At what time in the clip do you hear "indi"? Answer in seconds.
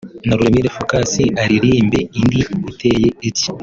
2.19-2.41